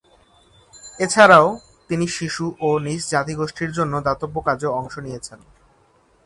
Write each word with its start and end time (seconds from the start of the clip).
এছাড়াও, 0.99 1.47
তিনি 1.89 2.05
শিশু 2.17 2.45
ও 2.61 2.69
নিজ 2.79 3.01
জাতিগোষ্ঠীর 3.09 3.71
জন্য 3.71 3.93
দাতব্য 4.07 4.35
কাজেও 4.47 4.77
অংশ 4.79 4.93
নিয়েছেন। 4.97 5.39